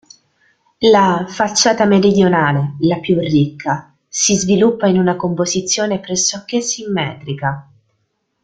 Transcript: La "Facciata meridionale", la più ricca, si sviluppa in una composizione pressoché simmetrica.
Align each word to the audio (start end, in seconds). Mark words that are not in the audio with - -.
La 0.79 1.27
"Facciata 1.29 1.85
meridionale", 1.85 2.75
la 2.79 2.97
più 2.97 3.19
ricca, 3.19 3.95
si 4.07 4.33
sviluppa 4.35 4.87
in 4.87 4.97
una 4.97 5.15
composizione 5.15 5.99
pressoché 5.99 6.59
simmetrica. 6.59 7.69